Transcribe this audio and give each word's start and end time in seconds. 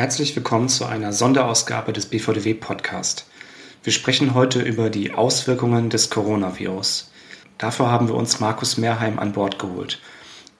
Herzlich 0.00 0.34
willkommen 0.34 0.70
zu 0.70 0.86
einer 0.86 1.12
Sonderausgabe 1.12 1.92
des 1.92 2.06
BVDW 2.06 2.54
Podcast. 2.54 3.26
Wir 3.84 3.92
sprechen 3.92 4.32
heute 4.32 4.62
über 4.62 4.88
die 4.88 5.12
Auswirkungen 5.12 5.90
des 5.90 6.08
Coronavirus. 6.08 7.10
Dafür 7.58 7.90
haben 7.90 8.08
wir 8.08 8.14
uns 8.14 8.40
Markus 8.40 8.78
Mehrheim 8.78 9.18
an 9.18 9.32
Bord 9.32 9.58
geholt. 9.58 10.00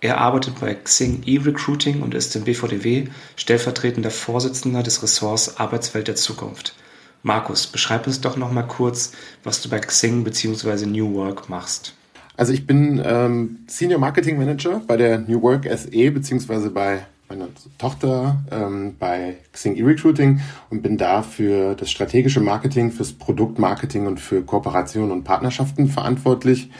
Er 0.02 0.18
arbeitet 0.18 0.60
bei 0.60 0.74
Xing 0.74 1.22
E-Recruiting 1.24 2.02
und 2.02 2.12
ist 2.12 2.36
im 2.36 2.44
BVDW 2.44 3.06
stellvertretender 3.34 4.10
Vorsitzender 4.10 4.82
des 4.82 5.02
Ressorts 5.02 5.56
Arbeitswelt 5.56 6.08
der 6.08 6.16
Zukunft. 6.16 6.74
Markus, 7.22 7.66
beschreib 7.66 8.06
uns 8.06 8.20
doch 8.20 8.36
noch 8.36 8.52
mal 8.52 8.64
kurz, 8.64 9.12
was 9.42 9.62
du 9.62 9.70
bei 9.70 9.78
Xing 9.78 10.22
bzw. 10.22 10.84
New 10.84 11.14
Work 11.14 11.48
machst. 11.48 11.94
Also 12.36 12.52
ich 12.52 12.66
bin 12.66 13.00
ähm, 13.02 13.60
Senior 13.68 14.00
Marketing 14.00 14.36
Manager 14.36 14.82
bei 14.86 14.98
der 14.98 15.18
New 15.18 15.40
Work 15.40 15.64
SE 15.64 16.10
bzw. 16.10 16.68
bei 16.68 17.06
meiner 17.30 17.48
Tochter 17.78 18.44
ähm, 18.50 18.96
bei 18.98 19.38
Xing 19.52 19.76
E-Recruiting 19.76 20.40
und 20.68 20.82
bin 20.82 20.98
da 20.98 21.22
für 21.22 21.74
das 21.76 21.90
strategische 21.90 22.40
Marketing, 22.40 22.90
fürs 22.90 23.12
Produktmarketing 23.12 24.06
und 24.08 24.20
für 24.20 24.42
Kooperation 24.42 25.12
und 25.12 25.22
Partnerschaften 25.22 25.88
verantwortlich. 25.88 26.70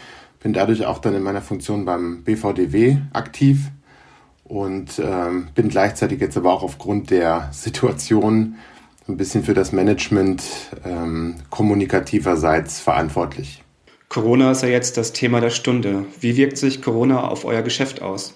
Bin 0.42 0.52
dadurch 0.52 0.84
auch 0.86 0.98
dann 0.98 1.14
in 1.14 1.22
meiner 1.22 1.40
Funktion 1.40 1.84
beim 1.84 2.24
BVDW 2.24 2.98
aktiv 3.12 3.70
und 4.42 4.98
ähm, 4.98 5.48
bin 5.54 5.68
gleichzeitig 5.68 6.20
jetzt 6.20 6.36
aber 6.36 6.52
auch 6.52 6.64
aufgrund 6.64 7.10
der 7.10 7.48
Situation 7.52 8.56
ein 9.06 9.16
bisschen 9.16 9.44
für 9.44 9.54
das 9.54 9.70
Management 9.70 10.42
ähm, 10.84 11.36
kommunikativerseits 11.50 12.80
verantwortlich. 12.80 13.62
Corona 14.08 14.50
ist 14.50 14.62
ja 14.62 14.68
jetzt 14.68 14.96
das 14.96 15.12
Thema 15.12 15.40
der 15.40 15.50
Stunde. 15.50 16.04
Wie 16.18 16.36
wirkt 16.36 16.58
sich 16.58 16.82
Corona 16.82 17.28
auf 17.28 17.44
euer 17.44 17.62
Geschäft 17.62 18.02
aus? 18.02 18.34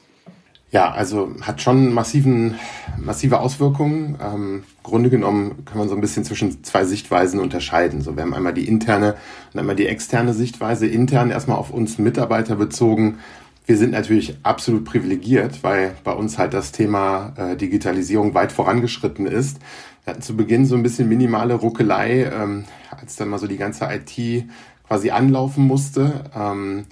Ja, 0.75 0.91
also 0.91 1.30
hat 1.41 1.62
schon 1.62 1.92
massiven, 1.94 2.56
massive 2.98 3.39
Auswirkungen. 3.39 4.19
Ähm, 4.20 4.64
Grunde 4.83 5.08
genommen 5.08 5.64
kann 5.67 5.78
man 5.78 5.89
so 5.89 5.94
ein 5.94 6.00
bisschen 6.00 6.25
zwischen 6.25 6.64
zwei 6.64 6.84
Sichtweisen 6.84 7.39
unterscheiden. 7.39 8.00
So, 8.00 8.17
wir 8.17 8.25
haben 8.25 8.34
einmal 8.34 8.55
die 8.55 8.67
interne 8.67 9.14
und 9.52 9.61
einmal 9.61 9.77
die 9.77 9.86
externe 9.86 10.34
Sichtweise. 10.34 10.89
Intern 10.89 11.30
erstmal 11.30 11.58
auf 11.58 11.70
uns 11.70 11.98
Mitarbeiter 11.98 12.56
bezogen. 12.56 13.20
Wir 13.67 13.77
sind 13.77 13.92
natürlich 13.92 14.36
absolut 14.42 14.84
privilegiert, 14.84 15.62
weil 15.62 15.95
bei 16.02 16.12
uns 16.12 16.39
halt 16.39 16.55
das 16.55 16.72
Thema 16.72 17.34
äh, 17.36 17.55
Digitalisierung 17.55 18.34
weit 18.34 18.50
vorangeschritten 18.50 19.28
ist. 19.28 19.58
Wir 20.02 20.11
hatten 20.11 20.22
zu 20.22 20.36
Beginn 20.36 20.67
so 20.67 20.75
ein 20.75 20.83
bisschen 20.83 21.08
minimale 21.08 21.55
Ruckelei, 21.55 22.25
ähm, 22.25 22.64
als 22.91 23.14
dann 23.14 23.28
mal 23.28 23.39
so 23.39 23.47
die 23.47 23.58
ganze 23.58 23.89
IT 23.92 24.48
quasi 24.89 25.11
anlaufen 25.11 25.69
musste. 25.69 26.25
Ähm, 26.34 26.86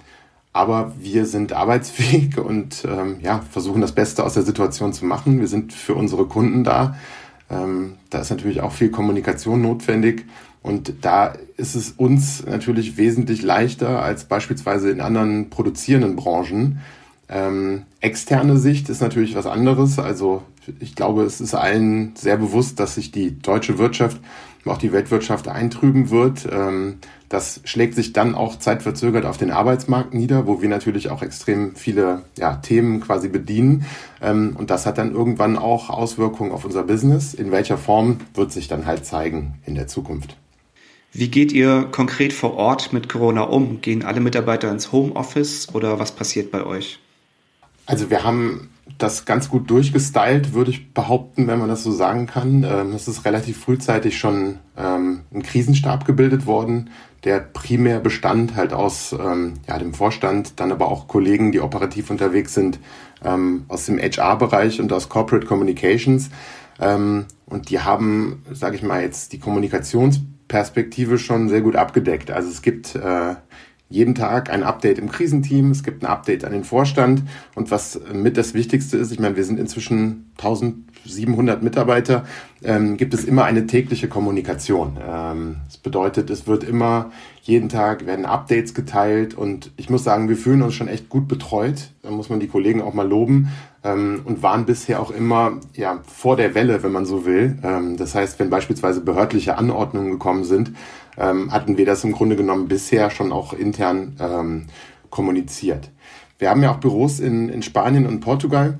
aber 0.53 0.93
wir 0.99 1.25
sind 1.25 1.51
arbeitsfähig 1.51 2.37
und 2.43 2.85
ähm, 2.85 3.17
ja, 3.21 3.41
versuchen 3.51 3.81
das 3.81 3.91
Beste 3.91 4.23
aus 4.23 4.35
der 4.35 4.43
Situation 4.43 4.93
zu 4.93 5.05
machen. 5.05 5.39
Wir 5.39 5.47
sind 5.47 5.73
für 5.73 5.95
unsere 5.95 6.25
Kunden 6.25 6.63
da. 6.63 6.95
Ähm, 7.49 7.95
da 8.09 8.19
ist 8.19 8.29
natürlich 8.29 8.61
auch 8.61 8.71
viel 8.71 8.89
Kommunikation 8.89 9.61
notwendig. 9.61 10.25
Und 10.61 10.93
da 11.01 11.33
ist 11.57 11.75
es 11.75 11.91
uns 11.91 12.45
natürlich 12.45 12.95
wesentlich 12.95 13.41
leichter 13.41 14.01
als 14.01 14.23
beispielsweise 14.25 14.89
in 14.89 15.01
anderen 15.01 15.49
produzierenden 15.49 16.15
Branchen. 16.15 16.79
Ähm, 17.29 17.83
externe 18.01 18.57
Sicht 18.57 18.89
ist 18.89 19.01
natürlich 19.01 19.35
was 19.35 19.45
anderes. 19.45 19.99
Also 19.99 20.43
ich 20.79 20.95
glaube, 20.95 21.23
es 21.23 21.41
ist 21.41 21.53
allen 21.53 22.15
sehr 22.15 22.37
bewusst, 22.37 22.79
dass 22.79 22.95
sich 22.95 23.11
die 23.11 23.39
deutsche 23.39 23.77
Wirtschaft 23.77 24.19
auch 24.65 24.77
die 24.77 24.93
Weltwirtschaft 24.93 25.47
eintrüben 25.47 26.09
wird. 26.09 26.47
Ähm, 26.49 26.99
das 27.29 27.61
schlägt 27.65 27.95
sich 27.95 28.13
dann 28.13 28.35
auch 28.35 28.59
zeitverzögert 28.59 29.25
auf 29.25 29.37
den 29.37 29.51
Arbeitsmarkt 29.51 30.13
nieder, 30.13 30.47
wo 30.47 30.61
wir 30.61 30.69
natürlich 30.69 31.09
auch 31.09 31.21
extrem 31.21 31.75
viele 31.75 32.21
ja, 32.37 32.55
Themen 32.55 33.01
quasi 33.01 33.27
bedienen. 33.27 33.85
Ähm, 34.21 34.55
und 34.57 34.69
das 34.69 34.85
hat 34.85 34.97
dann 34.97 35.13
irgendwann 35.13 35.57
auch 35.57 35.89
Auswirkungen 35.89 36.51
auf 36.51 36.63
unser 36.63 36.83
Business. 36.83 37.33
In 37.33 37.51
welcher 37.51 37.77
Form 37.77 38.17
wird 38.35 38.51
sich 38.51 38.67
dann 38.67 38.85
halt 38.85 39.05
zeigen 39.05 39.55
in 39.65 39.75
der 39.75 39.87
Zukunft. 39.87 40.37
Wie 41.11 41.27
geht 41.27 41.51
ihr 41.51 41.87
konkret 41.91 42.33
vor 42.33 42.55
Ort 42.55 42.93
mit 42.93 43.09
Corona 43.09 43.41
um? 43.43 43.81
Gehen 43.81 44.03
alle 44.03 44.19
Mitarbeiter 44.19 44.71
ins 44.71 44.91
Homeoffice 44.91 45.69
oder 45.73 45.99
was 45.99 46.11
passiert 46.11 46.51
bei 46.51 46.65
euch? 46.65 46.99
Also 47.85 48.09
wir 48.09 48.23
haben 48.23 48.69
das 48.97 49.25
ganz 49.25 49.49
gut 49.49 49.69
durchgestylt, 49.69 50.53
würde 50.53 50.71
ich 50.71 50.93
behaupten, 50.93 51.47
wenn 51.47 51.59
man 51.59 51.69
das 51.69 51.83
so 51.83 51.91
sagen 51.91 52.27
kann. 52.27 52.63
Ähm, 52.63 52.93
es 52.93 53.07
ist 53.07 53.25
relativ 53.25 53.57
frühzeitig 53.59 54.17
schon 54.17 54.59
ähm, 54.77 55.21
ein 55.33 55.43
Krisenstab 55.43 56.05
gebildet 56.05 56.45
worden, 56.45 56.89
der 57.23 57.39
primär 57.39 57.99
bestand 57.99 58.55
halt 58.55 58.73
aus 58.73 59.13
ähm, 59.13 59.55
ja, 59.67 59.77
dem 59.79 59.93
Vorstand, 59.93 60.59
dann 60.59 60.71
aber 60.71 60.89
auch 60.89 61.07
Kollegen, 61.07 61.51
die 61.51 61.61
operativ 61.61 62.09
unterwegs 62.09 62.53
sind, 62.53 62.79
aus 63.69 63.85
dem 63.85 63.99
HR-Bereich 63.99 64.81
und 64.81 64.91
aus 64.91 65.07
Corporate 65.07 65.47
Communications. 65.47 66.29
Und 66.77 67.69
die 67.69 67.79
haben, 67.79 68.43
sage 68.51 68.75
ich 68.75 68.83
mal, 68.83 69.01
jetzt 69.01 69.31
die 69.31 69.39
Kommunikationsperspektive 69.39 71.17
schon 71.17 71.47
sehr 71.47 71.61
gut 71.61 71.77
abgedeckt. 71.77 72.31
Also 72.31 72.49
es 72.49 72.61
gibt 72.61 72.95
äh, 72.95 73.35
jeden 73.93 74.15
Tag 74.15 74.49
ein 74.49 74.63
Update 74.63 74.97
im 74.97 75.07
Krisenteam, 75.07 75.69
es 75.69 75.83
gibt 75.83 76.01
ein 76.01 76.07
Update 76.07 76.45
an 76.45 76.51
den 76.51 76.63
Vorstand 76.63 77.21
und 77.53 77.69
was 77.69 78.01
mit 78.11 78.37
das 78.37 78.55
Wichtigste 78.55 78.97
ist, 78.97 79.11
ich 79.11 79.19
meine, 79.19 79.35
wir 79.35 79.43
sind 79.43 79.59
inzwischen 79.59 80.31
1700 80.39 81.61
Mitarbeiter, 81.61 82.25
ähm, 82.63 82.97
gibt 82.97 83.13
es 83.13 83.23
immer 83.23 83.43
eine 83.43 83.67
tägliche 83.67 84.07
Kommunikation. 84.07 84.97
Ähm, 85.07 85.57
das 85.67 85.77
bedeutet, 85.77 86.31
es 86.31 86.47
wird 86.47 86.63
immer 86.63 87.11
jeden 87.43 87.69
Tag 87.69 88.07
werden 88.07 88.25
Updates 88.25 88.73
geteilt 88.73 89.35
und 89.35 89.69
ich 89.77 89.91
muss 89.91 90.03
sagen, 90.03 90.27
wir 90.27 90.37
fühlen 90.37 90.63
uns 90.63 90.73
schon 90.73 90.87
echt 90.87 91.09
gut 91.09 91.27
betreut. 91.27 91.91
Da 92.01 92.09
muss 92.09 92.29
man 92.29 92.39
die 92.39 92.47
Kollegen 92.47 92.81
auch 92.81 92.95
mal 92.95 93.07
loben 93.07 93.49
ähm, 93.83 94.21
und 94.25 94.41
waren 94.41 94.65
bisher 94.65 95.01
auch 95.01 95.11
immer 95.11 95.59
ja 95.75 95.99
vor 96.07 96.35
der 96.35 96.55
Welle, 96.55 96.81
wenn 96.81 96.91
man 96.91 97.05
so 97.05 97.25
will. 97.25 97.59
Ähm, 97.61 97.97
das 97.97 98.15
heißt, 98.15 98.39
wenn 98.39 98.49
beispielsweise 98.49 99.01
behördliche 99.01 99.57
Anordnungen 99.57 100.11
gekommen 100.11 100.45
sind, 100.45 100.71
ähm, 101.17 101.51
hatten 101.51 101.77
wir 101.77 101.85
das 101.85 102.03
im 102.03 102.11
Grunde 102.11 102.35
genommen 102.35 102.67
bisher 102.67 103.09
schon 103.09 103.31
auch 103.31 103.53
intern 103.53 104.15
ähm, 104.19 104.65
kommuniziert. 105.09 105.91
Wir 106.39 106.49
haben 106.49 106.63
ja 106.63 106.71
auch 106.71 106.79
Büros 106.79 107.19
in, 107.19 107.49
in 107.49 107.61
Spanien 107.61 108.05
und 108.05 108.19
Portugal. 108.19 108.79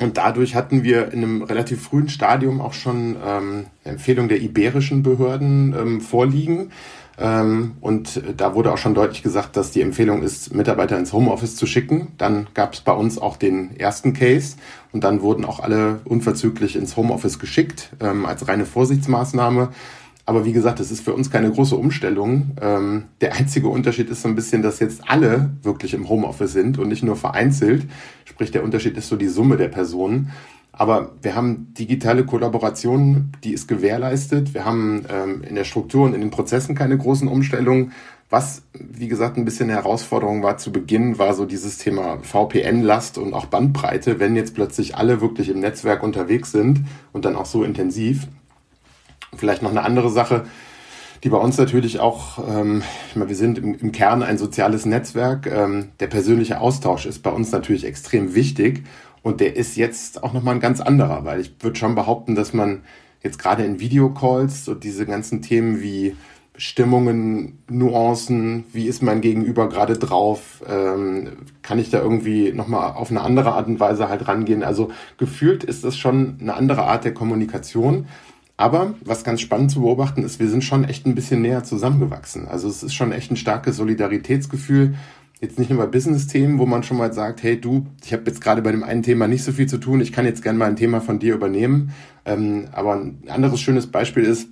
Und 0.00 0.16
dadurch 0.16 0.54
hatten 0.54 0.82
wir 0.82 1.12
in 1.12 1.22
einem 1.22 1.42
relativ 1.42 1.82
frühen 1.82 2.08
Stadium 2.08 2.60
auch 2.62 2.72
schon 2.72 3.16
ähm, 3.24 3.66
Empfehlung 3.84 4.28
der 4.28 4.40
iberischen 4.40 5.02
Behörden 5.02 5.74
ähm, 5.78 6.00
vorliegen. 6.00 6.70
Ähm, 7.18 7.72
und 7.82 8.22
da 8.36 8.54
wurde 8.54 8.72
auch 8.72 8.78
schon 8.78 8.94
deutlich 8.94 9.22
gesagt, 9.22 9.56
dass 9.58 9.72
die 9.72 9.82
Empfehlung 9.82 10.22
ist, 10.22 10.54
Mitarbeiter 10.54 10.98
ins 10.98 11.12
Homeoffice 11.12 11.54
zu 11.54 11.66
schicken. 11.66 12.08
Dann 12.16 12.46
gab 12.54 12.72
es 12.72 12.80
bei 12.80 12.92
uns 12.92 13.18
auch 13.18 13.36
den 13.36 13.76
ersten 13.78 14.14
Case 14.14 14.56
und 14.92 15.04
dann 15.04 15.20
wurden 15.20 15.44
auch 15.44 15.60
alle 15.60 16.00
unverzüglich 16.06 16.76
ins 16.76 16.96
Homeoffice 16.96 17.38
geschickt 17.38 17.90
ähm, 18.00 18.24
als 18.24 18.48
reine 18.48 18.64
Vorsichtsmaßnahme. 18.64 19.68
Aber 20.30 20.44
wie 20.44 20.52
gesagt, 20.52 20.78
es 20.78 20.92
ist 20.92 21.00
für 21.00 21.12
uns 21.12 21.28
keine 21.28 21.50
große 21.50 21.74
Umstellung. 21.74 22.52
Ähm, 22.62 23.06
der 23.20 23.34
einzige 23.34 23.66
Unterschied 23.66 24.08
ist 24.10 24.22
so 24.22 24.28
ein 24.28 24.36
bisschen, 24.36 24.62
dass 24.62 24.78
jetzt 24.78 25.10
alle 25.10 25.50
wirklich 25.64 25.92
im 25.92 26.08
Homeoffice 26.08 26.52
sind 26.52 26.78
und 26.78 26.86
nicht 26.86 27.02
nur 27.02 27.16
vereinzelt. 27.16 27.88
Sprich, 28.24 28.52
der 28.52 28.62
Unterschied 28.62 28.96
ist 28.96 29.08
so 29.08 29.16
die 29.16 29.26
Summe 29.26 29.56
der 29.56 29.66
Personen. 29.66 30.30
Aber 30.70 31.16
wir 31.20 31.34
haben 31.34 31.74
digitale 31.74 32.24
Kollaboration, 32.24 33.32
die 33.42 33.52
ist 33.52 33.66
gewährleistet. 33.66 34.54
Wir 34.54 34.64
haben 34.64 35.04
ähm, 35.12 35.42
in 35.42 35.56
der 35.56 35.64
Struktur 35.64 36.04
und 36.04 36.14
in 36.14 36.20
den 36.20 36.30
Prozessen 36.30 36.76
keine 36.76 36.96
großen 36.96 37.26
Umstellungen. 37.26 37.90
Was, 38.28 38.62
wie 38.72 39.08
gesagt, 39.08 39.36
ein 39.36 39.44
bisschen 39.44 39.68
eine 39.68 39.80
Herausforderung 39.80 40.44
war 40.44 40.58
zu 40.58 40.70
Beginn, 40.70 41.18
war 41.18 41.34
so 41.34 41.44
dieses 41.44 41.78
Thema 41.78 42.18
VPN-Last 42.22 43.18
und 43.18 43.34
auch 43.34 43.46
Bandbreite, 43.46 44.20
wenn 44.20 44.36
jetzt 44.36 44.54
plötzlich 44.54 44.94
alle 44.94 45.20
wirklich 45.20 45.48
im 45.48 45.58
Netzwerk 45.58 46.04
unterwegs 46.04 46.52
sind 46.52 46.84
und 47.12 47.24
dann 47.24 47.34
auch 47.34 47.46
so 47.46 47.64
intensiv. 47.64 48.28
Vielleicht 49.36 49.62
noch 49.62 49.70
eine 49.70 49.82
andere 49.82 50.10
Sache, 50.10 50.44
die 51.22 51.28
bei 51.28 51.38
uns 51.38 51.58
natürlich 51.58 52.00
auch, 52.00 52.38
ähm, 52.48 52.82
wir 53.14 53.36
sind 53.36 53.58
im, 53.58 53.74
im 53.74 53.92
Kern 53.92 54.22
ein 54.22 54.38
soziales 54.38 54.86
Netzwerk. 54.86 55.46
Ähm, 55.46 55.88
der 56.00 56.06
persönliche 56.06 56.60
Austausch 56.60 57.06
ist 57.06 57.22
bei 57.22 57.30
uns 57.30 57.52
natürlich 57.52 57.84
extrem 57.84 58.34
wichtig 58.34 58.84
und 59.22 59.40
der 59.40 59.56
ist 59.56 59.76
jetzt 59.76 60.22
auch 60.24 60.32
nochmal 60.32 60.54
ein 60.54 60.60
ganz 60.60 60.80
anderer, 60.80 61.24
weil 61.24 61.40
ich 61.40 61.52
würde 61.60 61.78
schon 61.78 61.94
behaupten, 61.94 62.34
dass 62.34 62.52
man 62.54 62.82
jetzt 63.22 63.38
gerade 63.38 63.64
in 63.64 63.80
Videocalls 63.80 64.64
so 64.64 64.74
diese 64.74 65.04
ganzen 65.04 65.42
Themen 65.42 65.82
wie 65.82 66.16
Stimmungen, 66.56 67.58
Nuancen, 67.68 68.64
wie 68.72 68.86
ist 68.86 69.02
mein 69.02 69.20
Gegenüber 69.20 69.68
gerade 69.68 69.96
drauf, 69.96 70.62
ähm, 70.68 71.28
kann 71.62 71.78
ich 71.78 71.90
da 71.90 72.02
irgendwie 72.02 72.52
nochmal 72.52 72.92
auf 72.92 73.10
eine 73.10 73.22
andere 73.22 73.52
Art 73.52 73.66
und 73.66 73.80
Weise 73.80 74.08
halt 74.08 74.28
rangehen. 74.28 74.62
Also 74.62 74.90
gefühlt 75.16 75.64
ist 75.64 75.84
das 75.84 75.96
schon 75.96 76.36
eine 76.40 76.54
andere 76.54 76.84
Art 76.84 77.04
der 77.04 77.14
Kommunikation. 77.14 78.08
Aber 78.60 78.94
was 79.02 79.24
ganz 79.24 79.40
spannend 79.40 79.70
zu 79.70 79.80
beobachten 79.80 80.22
ist, 80.22 80.38
wir 80.38 80.50
sind 80.50 80.62
schon 80.62 80.84
echt 80.84 81.06
ein 81.06 81.14
bisschen 81.14 81.40
näher 81.40 81.64
zusammengewachsen. 81.64 82.46
Also 82.46 82.68
es 82.68 82.82
ist 82.82 82.92
schon 82.92 83.10
echt 83.10 83.30
ein 83.30 83.38
starkes 83.38 83.76
Solidaritätsgefühl. 83.76 84.96
Jetzt 85.40 85.58
nicht 85.58 85.70
nur 85.70 85.78
bei 85.78 85.86
Business-Themen, 85.86 86.58
wo 86.58 86.66
man 86.66 86.82
schon 86.82 86.98
mal 86.98 87.10
sagt, 87.10 87.42
hey 87.42 87.58
du, 87.58 87.86
ich 88.04 88.12
habe 88.12 88.24
jetzt 88.26 88.42
gerade 88.42 88.60
bei 88.60 88.70
dem 88.70 88.82
einen 88.82 89.02
Thema 89.02 89.28
nicht 89.28 89.44
so 89.44 89.52
viel 89.52 89.66
zu 89.66 89.78
tun, 89.78 90.02
ich 90.02 90.12
kann 90.12 90.26
jetzt 90.26 90.42
gerne 90.42 90.58
mal 90.58 90.66
ein 90.66 90.76
Thema 90.76 91.00
von 91.00 91.18
dir 91.18 91.32
übernehmen. 91.32 91.94
Ähm, 92.26 92.66
aber 92.72 92.96
ein 92.96 93.22
anderes 93.28 93.62
schönes 93.62 93.86
Beispiel 93.86 94.24
ist, 94.24 94.50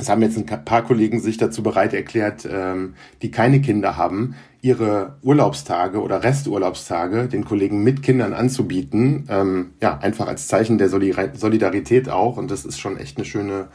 es 0.00 0.08
haben 0.08 0.22
jetzt 0.22 0.38
ein 0.38 0.64
paar 0.64 0.82
Kollegen 0.82 1.20
sich 1.20 1.36
dazu 1.36 1.62
bereit 1.62 1.92
erklärt, 1.92 2.48
ähm, 2.50 2.94
die 3.22 3.30
keine 3.30 3.60
Kinder 3.60 3.96
haben, 3.96 4.34
ihre 4.62 5.16
Urlaubstage 5.22 6.00
oder 6.00 6.22
Resturlaubstage 6.22 7.28
den 7.28 7.44
Kollegen 7.44 7.82
mit 7.82 8.02
Kindern 8.02 8.32
anzubieten. 8.32 9.26
Ähm, 9.28 9.70
ja, 9.82 9.98
einfach 9.98 10.26
als 10.26 10.48
Zeichen 10.48 10.78
der 10.78 10.88
Solidarität 10.88 12.08
auch. 12.08 12.36
Und 12.36 12.50
das 12.50 12.64
ist 12.64 12.80
schon 12.80 12.96
echt 12.96 13.16
eine 13.18 13.26
schöne, 13.26 13.68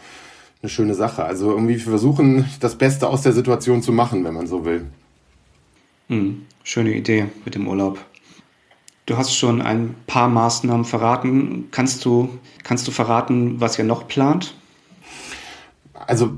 eine 0.61 0.69
schöne 0.69 0.95
Sache. 0.95 1.23
Also 1.23 1.51
irgendwie 1.51 1.75
versuchen, 1.75 2.45
das 2.59 2.75
Beste 2.75 3.07
aus 3.07 3.21
der 3.21 3.33
Situation 3.33 3.81
zu 3.81 3.91
machen, 3.91 4.23
wenn 4.23 4.33
man 4.33 4.47
so 4.47 4.65
will. 4.65 4.85
Hm, 6.07 6.41
schöne 6.63 6.93
Idee 6.93 7.25
mit 7.45 7.55
dem 7.55 7.67
Urlaub. 7.67 7.99
Du 9.05 9.17
hast 9.17 9.35
schon 9.35 9.61
ein 9.61 9.95
paar 10.07 10.27
Maßnahmen 10.27 10.85
verraten. 10.85 11.65
Kannst 11.69 12.03
du, 12.05 12.29
kannst 12.63 12.87
du 12.87 12.91
verraten, 12.91 13.61
was 13.61 13.77
ihr 13.77 13.85
noch 13.85 14.07
plant? 14.07 14.55
Also 16.07 16.31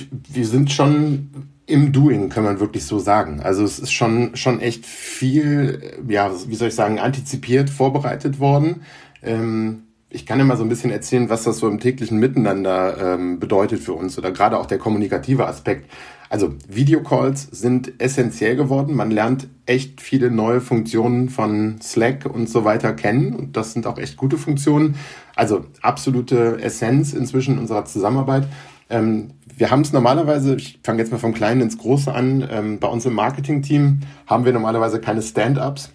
wir 0.00 0.46
sind 0.46 0.72
schon 0.72 1.30
im 1.66 1.92
Doing, 1.92 2.28
kann 2.28 2.44
man 2.44 2.60
wirklich 2.60 2.84
so 2.84 2.98
sagen. 2.98 3.40
Also 3.42 3.64
es 3.64 3.78
ist 3.78 3.92
schon, 3.92 4.36
schon 4.36 4.60
echt 4.60 4.86
viel, 4.86 5.82
ja, 6.08 6.30
wie 6.46 6.54
soll 6.54 6.68
ich 6.68 6.74
sagen, 6.74 6.98
antizipiert, 6.98 7.70
vorbereitet 7.70 8.38
worden. 8.38 8.82
Ähm, 9.22 9.82
ich 10.08 10.24
kann 10.24 10.38
immer 10.38 10.56
so 10.56 10.62
ein 10.62 10.68
bisschen 10.68 10.92
erzählen, 10.92 11.28
was 11.28 11.42
das 11.42 11.58
so 11.58 11.68
im 11.68 11.80
täglichen 11.80 12.18
Miteinander 12.18 13.14
ähm, 13.14 13.40
bedeutet 13.40 13.80
für 13.80 13.94
uns 13.94 14.16
oder 14.16 14.30
gerade 14.30 14.58
auch 14.58 14.66
der 14.66 14.78
kommunikative 14.78 15.46
Aspekt. 15.46 15.90
Also 16.28 16.54
Videocalls 16.68 17.48
sind 17.50 18.00
essentiell 18.00 18.56
geworden. 18.56 18.94
Man 18.94 19.10
lernt 19.10 19.48
echt 19.64 20.00
viele 20.00 20.30
neue 20.30 20.60
Funktionen 20.60 21.28
von 21.28 21.80
Slack 21.80 22.26
und 22.26 22.48
so 22.48 22.64
weiter 22.64 22.92
kennen 22.92 23.34
und 23.34 23.56
das 23.56 23.72
sind 23.72 23.86
auch 23.86 23.98
echt 23.98 24.16
gute 24.16 24.38
Funktionen. 24.38 24.96
Also 25.34 25.66
absolute 25.82 26.60
Essenz 26.62 27.12
inzwischen 27.12 27.58
unserer 27.58 27.84
Zusammenarbeit. 27.84 28.46
Ähm, 28.88 29.30
wir 29.56 29.70
haben 29.70 29.80
es 29.80 29.92
normalerweise, 29.92 30.56
ich 30.56 30.78
fange 30.82 31.00
jetzt 31.00 31.10
mal 31.10 31.18
vom 31.18 31.34
Kleinen 31.34 31.62
ins 31.62 31.78
Große 31.78 32.12
an, 32.12 32.46
ähm, 32.50 32.78
bei 32.78 32.88
uns 32.88 33.06
im 33.06 33.14
Marketing-Team 33.14 34.00
haben 34.26 34.44
wir 34.44 34.52
normalerweise 34.52 35.00
keine 35.00 35.22
Stand-ups, 35.22 35.90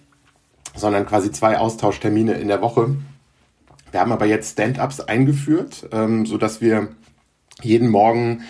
sondern 0.74 1.06
quasi 1.06 1.30
zwei 1.30 1.58
Austauschtermine 1.58 2.34
in 2.34 2.48
der 2.48 2.60
Woche. 2.60 2.96
Wir 3.90 4.00
haben 4.00 4.12
aber 4.12 4.26
jetzt 4.26 4.52
Stand-ups 4.52 5.00
eingeführt, 5.00 5.88
ähm, 5.92 6.26
so 6.26 6.38
dass 6.38 6.60
wir 6.60 6.88
jeden 7.62 7.88
Morgen 7.88 8.42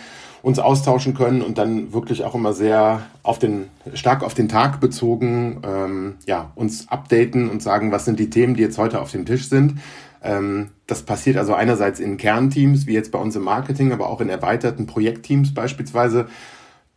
uns 0.42 0.58
austauschen 0.58 1.14
können 1.14 1.40
und 1.40 1.58
dann 1.58 1.92
wirklich 1.92 2.24
auch 2.24 2.34
immer 2.34 2.52
sehr 2.52 3.02
auf 3.22 3.38
den 3.38 3.68
stark 3.94 4.24
auf 4.24 4.34
den 4.34 4.48
Tag 4.48 4.80
bezogen 4.80 5.62
ähm, 5.64 6.14
ja 6.26 6.50
uns 6.56 6.88
updaten 6.88 7.48
und 7.48 7.62
sagen, 7.62 7.92
was 7.92 8.04
sind 8.04 8.18
die 8.18 8.28
Themen, 8.28 8.54
die 8.54 8.62
jetzt 8.62 8.78
heute 8.78 9.00
auf 9.00 9.12
dem 9.12 9.24
Tisch 9.24 9.48
sind. 9.48 9.74
Ähm, 10.22 10.68
das 10.86 11.02
passiert 11.02 11.36
also 11.36 11.54
einerseits 11.54 12.00
in 12.00 12.16
Kernteams, 12.16 12.86
wie 12.86 12.94
jetzt 12.94 13.12
bei 13.12 13.18
uns 13.18 13.36
im 13.36 13.42
Marketing, 13.42 13.92
aber 13.92 14.08
auch 14.08 14.20
in 14.20 14.28
erweiterten 14.28 14.86
Projektteams 14.86 15.54
beispielsweise. 15.54 16.26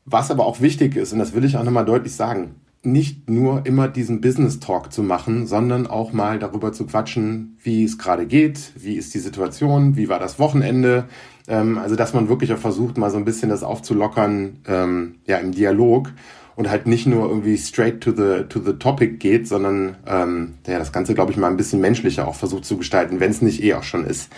Was 0.05 0.29
aber 0.29 0.45
auch 0.45 0.61
wichtig 0.61 0.95
ist, 0.95 1.13
und 1.13 1.19
das 1.19 1.33
will 1.33 1.45
ich 1.45 1.57
auch 1.57 1.63
nochmal 1.63 1.85
deutlich 1.85 2.13
sagen, 2.13 2.55
nicht 2.85 3.29
nur 3.29 3.65
immer 3.65 3.87
diesen 3.87 4.21
Business 4.21 4.59
Talk 4.59 4.93
zu 4.93 5.01
machen, 5.01 5.47
sondern 5.47 5.87
auch 5.87 6.13
mal 6.13 6.39
darüber 6.39 6.71
zu 6.71 6.85
quatschen, 6.85 7.57
wie 7.63 7.83
es 7.83 7.97
gerade 7.97 8.27
geht, 8.27 8.71
wie 8.75 8.93
ist 8.95 9.13
die 9.15 9.19
Situation, 9.19 9.95
wie 9.95 10.07
war 10.07 10.19
das 10.19 10.37
Wochenende. 10.39 11.05
Ähm, 11.47 11.77
also 11.77 11.95
dass 11.95 12.13
man 12.13 12.29
wirklich 12.29 12.53
auch 12.53 12.59
versucht, 12.59 12.97
mal 12.97 13.09
so 13.09 13.17
ein 13.17 13.25
bisschen 13.25 13.49
das 13.49 13.63
aufzulockern, 13.63 14.59
ähm, 14.67 15.15
ja, 15.25 15.37
im 15.37 15.51
Dialog 15.51 16.11
und 16.55 16.69
halt 16.69 16.87
nicht 16.87 17.05
nur 17.05 17.27
irgendwie 17.27 17.57
straight 17.57 18.01
to 18.01 18.11
the 18.11 18.43
to 18.47 18.59
the 18.59 18.73
topic 18.73 19.17
geht, 19.17 19.47
sondern 19.47 19.97
ähm, 20.07 20.53
ja, 20.67 20.79
das 20.79 20.91
Ganze, 20.91 21.13
glaube 21.13 21.31
ich, 21.31 21.37
mal 21.37 21.49
ein 21.49 21.57
bisschen 21.57 21.81
menschlicher 21.81 22.27
auch 22.27 22.35
versucht 22.35 22.65
zu 22.65 22.77
gestalten, 22.77 23.19
wenn 23.19 23.31
es 23.31 23.41
nicht 23.41 23.63
eh 23.63 23.73
auch 23.73 23.83
schon 23.83 24.05
ist. 24.05 24.31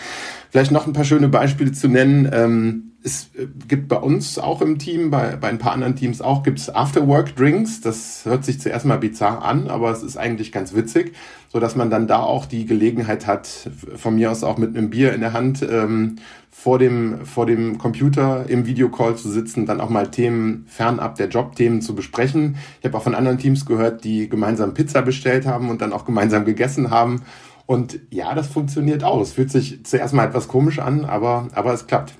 Vielleicht 0.49 0.71
noch 0.71 0.87
ein 0.87 0.93
paar 0.93 1.03
schöne 1.03 1.29
Beispiele 1.29 1.71
zu 1.71 1.87
nennen. 1.87 2.29
Ähm, 2.33 2.91
es 3.07 3.29
äh, 3.35 3.47
gibt 3.67 3.87
bei 3.87 3.97
uns 3.97 4.37
auch 4.37 4.61
im 4.61 4.77
Team, 4.77 5.09
bei, 5.09 5.35
bei 5.35 5.47
ein 5.47 5.57
paar 5.57 5.71
anderen 5.71 5.95
Teams 5.95 6.21
auch, 6.21 6.43
gibt 6.43 6.59
es 6.59 6.73
After-Work-Drinks. 6.73 7.81
Das 7.81 8.25
hört 8.25 8.45
sich 8.45 8.59
zuerst 8.59 8.85
mal 8.85 8.97
bizarr 8.97 9.43
an, 9.43 9.67
aber 9.69 9.91
es 9.91 10.03
ist 10.03 10.17
eigentlich 10.17 10.51
ganz 10.51 10.75
witzig, 10.75 11.13
so 11.47 11.59
dass 11.59 11.75
man 11.75 11.89
dann 11.89 12.07
da 12.07 12.19
auch 12.19 12.45
die 12.45 12.65
Gelegenheit 12.65 13.25
hat, 13.25 13.47
von 13.95 14.15
mir 14.15 14.31
aus 14.31 14.43
auch 14.43 14.57
mit 14.57 14.77
einem 14.77 14.89
Bier 14.89 15.13
in 15.13 15.21
der 15.21 15.33
Hand 15.33 15.65
ähm, 15.69 16.17
vor 16.51 16.79
dem, 16.79 17.25
vor 17.25 17.45
dem 17.45 17.77
Computer 17.77 18.45
im 18.49 18.65
Videocall 18.65 19.15
zu 19.15 19.29
sitzen, 19.29 19.65
dann 19.65 19.79
auch 19.79 19.89
mal 19.89 20.09
Themen 20.09 20.65
fernab 20.67 21.15
der 21.15 21.29
Jobthemen 21.29 21.81
zu 21.81 21.95
besprechen. 21.95 22.57
Ich 22.79 22.85
habe 22.85 22.97
auch 22.97 23.03
von 23.03 23.15
anderen 23.15 23.37
Teams 23.37 23.65
gehört, 23.65 24.03
die 24.03 24.27
gemeinsam 24.27 24.73
Pizza 24.73 25.01
bestellt 25.01 25.45
haben 25.45 25.69
und 25.69 25.81
dann 25.81 25.93
auch 25.93 26.05
gemeinsam 26.05 26.45
gegessen 26.45 26.89
haben. 26.89 27.21
Und 27.67 27.99
ja, 28.09 28.33
das 28.33 28.47
funktioniert 28.47 29.03
auch. 29.03 29.21
Es 29.21 29.33
fühlt 29.33 29.51
sich 29.51 29.85
zuerst 29.85 30.13
mal 30.13 30.25
etwas 30.25 30.47
komisch 30.47 30.79
an, 30.79 31.05
aber, 31.05 31.49
aber 31.53 31.73
es 31.73 31.85
klappt. 31.85 32.15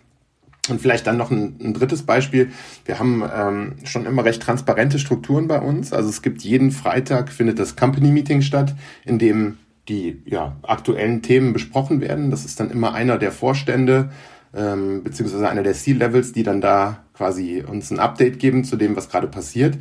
Und 0.69 0.81
vielleicht 0.81 1.07
dann 1.07 1.17
noch 1.17 1.31
ein, 1.31 1.55
ein 1.61 1.73
drittes 1.73 2.03
Beispiel. 2.03 2.51
Wir 2.85 2.99
haben 2.99 3.23
ähm, 3.35 3.73
schon 3.83 4.05
immer 4.05 4.25
recht 4.25 4.41
transparente 4.41 4.99
Strukturen 4.99 5.47
bei 5.47 5.59
uns. 5.59 5.93
Also 5.93 6.09
es 6.09 6.21
gibt 6.21 6.41
jeden 6.41 6.71
Freitag 6.71 7.31
findet 7.31 7.59
das 7.59 7.75
Company 7.75 8.11
Meeting 8.11 8.41
statt, 8.41 8.75
in 9.05 9.19
dem 9.19 9.57
die 9.89 10.21
ja, 10.25 10.57
aktuellen 10.63 11.21
Themen 11.21 11.53
besprochen 11.53 12.01
werden. 12.01 12.29
Das 12.31 12.45
ist 12.45 12.59
dann 12.59 12.71
immer 12.71 12.93
einer 12.93 13.17
der 13.17 13.31
Vorstände 13.31 14.09
ähm, 14.55 15.03
beziehungsweise 15.03 15.47
einer 15.49 15.63
der 15.63 15.73
C-Levels, 15.73 16.33
die 16.33 16.43
dann 16.43 16.61
da 16.61 17.03
quasi 17.13 17.63
uns 17.65 17.91
ein 17.91 17.99
Update 17.99 18.39
geben 18.39 18.63
zu 18.63 18.75
dem, 18.75 18.95
was 18.95 19.09
gerade 19.09 19.27
passiert. 19.27 19.77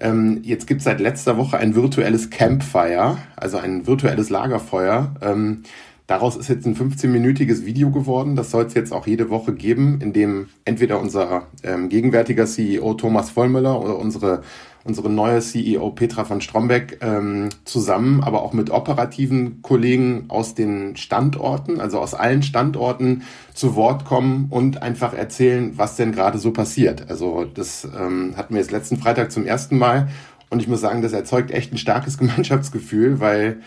Ähm, 0.00 0.40
jetzt 0.42 0.66
gibt 0.66 0.80
es 0.80 0.84
seit 0.84 1.00
letzter 1.00 1.36
Woche 1.36 1.58
ein 1.58 1.74
virtuelles 1.74 2.30
Campfire, 2.30 3.18
also 3.36 3.58
ein 3.58 3.86
virtuelles 3.86 4.30
Lagerfeuer. 4.30 5.14
Ähm, 5.20 5.62
Daraus 6.10 6.34
ist 6.34 6.48
jetzt 6.48 6.66
ein 6.66 6.74
15-minütiges 6.74 7.64
Video 7.64 7.92
geworden. 7.92 8.34
Das 8.34 8.50
soll 8.50 8.64
es 8.64 8.74
jetzt 8.74 8.92
auch 8.92 9.06
jede 9.06 9.30
Woche 9.30 9.54
geben, 9.54 10.00
in 10.00 10.12
dem 10.12 10.48
entweder 10.64 10.98
unser 10.98 11.46
ähm, 11.62 11.88
gegenwärtiger 11.88 12.46
CEO 12.46 12.94
Thomas 12.94 13.30
Vollmüller 13.30 13.80
oder 13.80 13.96
unsere, 13.96 14.42
unsere 14.82 15.08
neue 15.08 15.38
CEO 15.38 15.90
Petra 15.90 16.24
von 16.24 16.40
Strombeck 16.40 16.98
ähm, 17.00 17.50
zusammen, 17.64 18.24
aber 18.24 18.42
auch 18.42 18.52
mit 18.52 18.70
operativen 18.70 19.62
Kollegen 19.62 20.24
aus 20.26 20.56
den 20.56 20.96
Standorten, 20.96 21.80
also 21.80 22.00
aus 22.00 22.14
allen 22.14 22.42
Standorten 22.42 23.22
zu 23.54 23.76
Wort 23.76 24.04
kommen 24.04 24.48
und 24.50 24.82
einfach 24.82 25.14
erzählen, 25.14 25.74
was 25.76 25.94
denn 25.94 26.10
gerade 26.10 26.38
so 26.38 26.50
passiert. 26.50 27.08
Also 27.08 27.44
das 27.44 27.84
ähm, 27.84 28.34
hatten 28.36 28.54
wir 28.54 28.60
jetzt 28.60 28.72
letzten 28.72 28.96
Freitag 28.96 29.30
zum 29.30 29.46
ersten 29.46 29.78
Mal. 29.78 30.08
Und 30.48 30.60
ich 30.60 30.66
muss 30.66 30.80
sagen, 30.80 31.02
das 31.02 31.12
erzeugt 31.12 31.52
echt 31.52 31.72
ein 31.72 31.78
starkes 31.78 32.18
Gemeinschaftsgefühl, 32.18 33.20
weil 33.20 33.60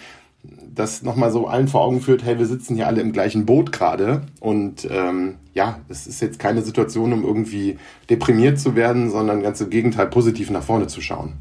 das 0.44 1.04
nochmal 1.04 1.31
so 1.31 1.48
allen 1.48 1.68
vor 1.68 1.81
Augen 1.81 2.01
führt, 2.01 2.24
hey, 2.24 2.38
wir 2.38 2.45
sitzen 2.45 2.75
hier 2.75 2.88
alle 2.88 3.01
im 3.01 3.13
gleichen 3.13 3.45
Boot 3.45 3.72
gerade 3.72 4.24
und 4.40 4.88
ähm, 4.90 5.36
ja, 5.54 5.80
es 5.88 6.07
ist 6.07 6.22
jetzt 6.22 6.40
keine 6.40 6.62
Situation, 6.62 7.13
um 7.13 7.24
irgendwie 7.24 7.78
deprimiert 8.09 8.59
zu 8.59 8.76
werden, 8.76 9.09
sondern 9.09 9.42
ganz 9.42 9.62
im 9.62 9.69
Gegenteil 9.69 10.07
positiv 10.07 10.50
nach 10.50 10.64
vorne 10.64 10.88
zu 10.88 11.00
schauen. 11.00 11.33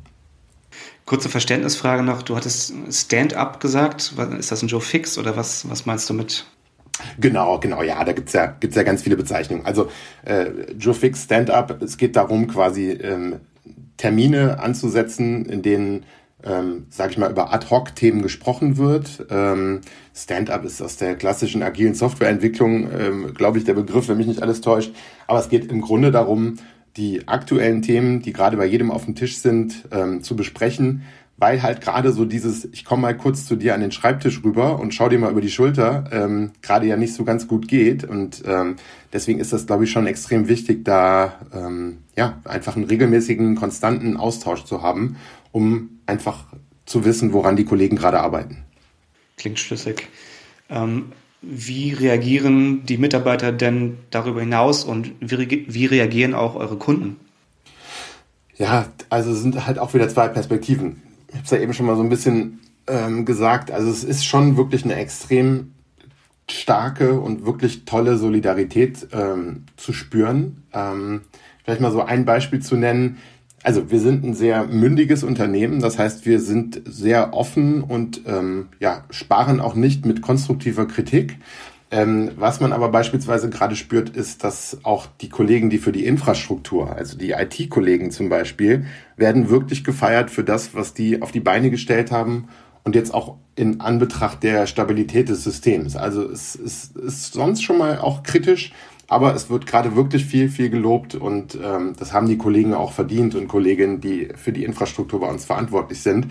Kurze 1.05 1.29
Verständnisfrage 1.29 2.03
noch, 2.03 2.23
du 2.23 2.37
hattest 2.37 2.75
Stand-up 2.91 3.61
gesagt, 3.61 4.15
ist 4.39 4.53
das 4.53 4.63
ein 4.63 4.69
Joe 4.69 4.81
Fix 4.81 5.19
oder 5.19 5.37
was, 5.37 5.69
was 5.69 5.85
meinst 5.85 6.09
du 6.09 6.15
mit? 6.15 6.47
Genau, 7.19 7.59
genau, 7.59 7.83
ja, 7.83 8.05
da 8.05 8.13
gibt's 8.13 8.35
ja, 8.35 8.47
gibt's 8.47 8.77
ja 8.77 8.83
ganz 8.83 9.03
viele 9.03 9.17
Bezeichnungen. 9.17 9.67
Also 9.67 9.89
äh, 10.25 10.51
Joe 10.79 10.95
Fix 10.95 11.25
Stand-up, 11.25 11.83
es 11.83 11.97
geht 11.97 12.15
darum, 12.17 12.47
quasi 12.47 12.91
ähm, 12.91 13.41
Termine 13.97 14.61
anzusetzen, 14.61 15.47
in 15.47 15.63
denen 15.63 16.05
ähm, 16.45 16.87
sage 16.91 17.13
ich 17.13 17.19
mal, 17.19 17.31
über 17.31 17.53
Ad-Hoc-Themen 17.53 18.23
gesprochen 18.23 18.77
wird. 18.77 19.27
Ähm, 19.31 19.81
Stand-up 20.15 20.65
ist 20.65 20.83
aus 20.83 20.97
der 20.97 21.17
klassischen 21.17 21.63
agilen 21.63 21.95
Softwareentwicklung, 21.95 22.89
ähm, 22.91 23.35
glaube 23.35 23.59
ich, 23.59 23.65
der 23.65 23.75
Begriff, 23.75 24.09
wenn 24.09 24.19
mich 24.19 24.27
nicht 24.27 24.43
alles 24.43 24.61
täuscht. 24.61 24.93
Aber 25.27 25.39
es 25.39 25.49
geht 25.49 25.71
im 25.71 25.81
Grunde 25.81 26.11
darum, 26.11 26.59
die 26.97 27.27
aktuellen 27.27 27.83
Themen, 27.83 28.21
die 28.21 28.33
gerade 28.33 28.57
bei 28.57 28.67
jedem 28.67 28.91
auf 28.91 29.07
dem 29.07 29.15
Tisch 29.15 29.39
sind, 29.39 29.89
ähm, 29.93 30.23
zu 30.23 30.37
besprechen, 30.37 31.03
weil 31.39 31.63
halt 31.63 31.81
gerade 31.81 32.13
so 32.13 32.25
dieses, 32.25 32.67
ich 32.67 32.85
komme 32.85 33.03
mal 33.03 33.17
kurz 33.17 33.47
zu 33.47 33.57
dir 33.57 33.75
an 33.75 33.81
den 33.81 33.91
Schreibtisch 33.91 34.45
rüber 34.45 34.79
und 34.79 34.95
schau 34.95 35.09
dir 35.09 35.19
mal 35.19 35.33
über 35.33 35.41
die 35.41 35.51
Schulter, 35.51 36.05
ähm, 36.13 36.53
gerade 36.61 36.87
ja 36.87 36.97
nicht 36.97 37.15
so 37.15 37.25
ganz 37.25 37.49
gut 37.49 37.67
geht. 37.67 38.05
Und 38.05 38.43
ähm, 38.47 38.77
deswegen 39.13 39.41
ist 39.41 39.53
das, 39.53 39.67
glaube 39.67 39.85
ich, 39.85 39.91
schon 39.91 40.07
extrem 40.07 40.47
wichtig, 40.49 40.85
da 40.85 41.41
ähm, 41.53 41.99
ja 42.17 42.39
einfach 42.45 42.77
einen 42.77 42.85
regelmäßigen, 42.85 43.57
konstanten 43.57 44.17
Austausch 44.17 44.65
zu 44.65 44.83
haben 44.83 45.17
um 45.53 46.01
einfach 46.07 46.47
zu 46.85 47.05
wissen, 47.05 47.33
woran 47.33 47.57
die 47.57 47.65
Kollegen 47.65 47.97
gerade 47.97 48.21
arbeiten. 48.21 48.65
Klingt 49.37 49.59
schlüssig. 49.59 50.09
Ähm, 50.69 51.13
wie 51.43 51.93
reagieren 51.93 52.87
die 52.87 52.99
Mitarbeiter 52.99 53.53
denn 53.53 53.99
darüber 54.11 54.41
hinaus 54.41 54.85
und 54.85 55.13
wie, 55.21 55.67
wie 55.69 55.87
reagieren 55.87 56.35
auch 56.35 56.55
eure 56.55 56.77
Kunden? 56.77 57.17
Ja, 58.57 58.87
also 59.09 59.33
es 59.33 59.43
sind 59.43 59.67
halt 59.67 59.79
auch 59.79 59.93
wieder 59.95 60.09
zwei 60.09 60.29
Perspektiven. 60.29 61.03
Ich 61.29 61.35
habe 61.35 61.45
es 61.45 61.51
ja 61.51 61.59
eben 61.59 61.75
schon 61.75 61.87
mal 61.87 61.97
so 61.97 62.03
ein 62.03 62.09
bisschen 62.09 62.61
ähm, 62.87 63.25
gesagt. 63.25 63.71
Also 63.71 63.91
es 63.91 64.05
ist 64.05 64.25
schon 64.25 64.57
wirklich 64.57 64.85
eine 64.85 64.95
extrem 64.95 65.73
starke 66.49 67.19
und 67.19 67.47
wirklich 67.47 67.85
tolle 67.85 68.17
Solidarität 68.17 69.09
ähm, 69.13 69.65
zu 69.77 69.93
spüren. 69.93 70.63
Ähm, 70.73 71.23
vielleicht 71.65 71.81
mal 71.81 71.93
so 71.93 72.03
ein 72.03 72.25
Beispiel 72.25 72.61
zu 72.61 72.77
nennen. 72.77 73.19
Also 73.63 73.91
wir 73.91 74.01
sind 74.01 74.25
ein 74.25 74.35
sehr 74.35 74.65
mündiges 74.67 75.23
Unternehmen, 75.23 75.81
das 75.81 75.99
heißt, 75.99 76.27
wir 76.27 76.41
sind 76.41 76.83
sehr 76.85 77.33
offen 77.33 77.83
und 77.83 78.23
ähm, 78.27 78.69
ja, 78.81 79.05
sparen 79.11 79.61
auch 79.61 79.75
nicht 79.75 80.05
mit 80.05 80.21
konstruktiver 80.21 80.87
Kritik. 80.87 81.39
Ähm, 81.93 82.31
was 82.37 82.59
man 82.59 82.73
aber 82.73 82.89
beispielsweise 82.89 83.51
gerade 83.51 83.77
spürt, 83.77 84.09
ist, 84.09 84.43
dass 84.45 84.79
auch 84.83 85.07
die 85.21 85.29
Kollegen, 85.29 85.69
die 85.69 85.79
für 85.79 85.93
die 85.93 86.07
Infrastruktur, 86.07 86.91
also 86.91 87.19
die 87.19 87.33
IT-Kollegen 87.33 88.11
zum 88.11 88.31
Beispiel, 88.31 88.87
werden 89.17 89.51
wirklich 89.51 89.85
gefeiert 89.85 90.31
für 90.31 90.43
das, 90.43 90.75
was 90.75 90.95
die 90.95 91.21
auf 91.21 91.33
die 91.33 91.41
Beine 91.41 91.71
gestellt 91.71 92.11
haben 92.11 92.49
und 92.83 92.97
jetzt 92.97 93.13
auch 93.13 93.37
in 93.55 93.81
Anbetracht 93.81 94.43
der 94.43 94.67
Stabilität 94.67 95.29
des 95.29 95.45
Systems. 95.45 95.95
Also 95.95 96.29
es, 96.29 96.55
es 96.55 96.93
ist 96.97 97.35
sonst 97.35 97.63
schon 97.63 97.79
mal 97.79 97.99
auch 97.99 98.23
kritisch, 98.23 98.73
aber 99.13 99.35
es 99.35 99.51
wird 99.51 99.67
gerade 99.67 99.95
wirklich 99.95 100.25
viel, 100.25 100.49
viel 100.49 100.71
gelobt 100.71 101.15
und 101.15 101.59
ähm, 101.63 101.93
das 101.99 102.15
haben 102.15 102.29
die 102.29 102.39
Kollegen 102.39 102.73
auch 102.73 102.93
verdient 102.93 103.35
und 103.35 103.47
Kolleginnen, 103.47 104.01
die 104.01 104.31
für 104.37 104.53
die 104.53 104.65
Infrastruktur 104.65 105.21
bei 105.21 105.29
uns 105.29 105.45
verantwortlich 105.45 106.01
sind. 106.01 106.29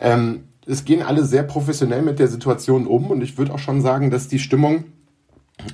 Ähm, 0.00 0.40
es 0.66 0.84
gehen 0.84 1.02
alle 1.02 1.24
sehr 1.24 1.44
professionell 1.44 2.02
mit 2.02 2.18
der 2.18 2.26
Situation 2.26 2.88
um 2.88 3.10
und 3.10 3.22
ich 3.22 3.38
würde 3.38 3.54
auch 3.54 3.60
schon 3.60 3.82
sagen, 3.82 4.10
dass 4.10 4.26
die 4.26 4.40
Stimmung 4.40 4.84